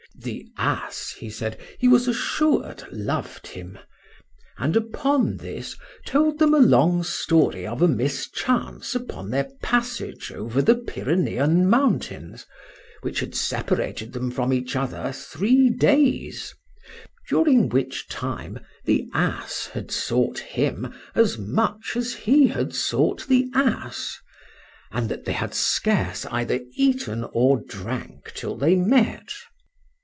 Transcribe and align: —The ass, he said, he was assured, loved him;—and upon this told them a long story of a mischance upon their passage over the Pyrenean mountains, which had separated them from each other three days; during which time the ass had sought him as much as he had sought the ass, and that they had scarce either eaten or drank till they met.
—The 0.13 0.47
ass, 0.55 1.15
he 1.17 1.31
said, 1.31 1.59
he 1.79 1.87
was 1.87 2.07
assured, 2.07 2.83
loved 2.91 3.47
him;—and 3.47 4.75
upon 4.75 5.37
this 5.37 5.75
told 6.05 6.37
them 6.37 6.53
a 6.53 6.59
long 6.59 7.01
story 7.01 7.65
of 7.65 7.81
a 7.81 7.87
mischance 7.87 8.93
upon 8.93 9.31
their 9.31 9.49
passage 9.63 10.31
over 10.31 10.61
the 10.61 10.75
Pyrenean 10.75 11.67
mountains, 11.67 12.45
which 13.01 13.19
had 13.21 13.33
separated 13.33 14.13
them 14.13 14.29
from 14.29 14.53
each 14.53 14.75
other 14.75 15.11
three 15.11 15.71
days; 15.71 16.53
during 17.27 17.67
which 17.69 18.07
time 18.07 18.59
the 18.85 19.07
ass 19.15 19.67
had 19.73 19.89
sought 19.89 20.37
him 20.37 20.93
as 21.15 21.39
much 21.39 21.93
as 21.95 22.13
he 22.13 22.45
had 22.47 22.75
sought 22.75 23.25
the 23.27 23.49
ass, 23.55 24.19
and 24.91 25.09
that 25.09 25.25
they 25.25 25.33
had 25.33 25.55
scarce 25.55 26.27
either 26.27 26.59
eaten 26.75 27.23
or 27.31 27.57
drank 27.67 28.31
till 28.35 28.55
they 28.55 28.75
met. 28.75 29.33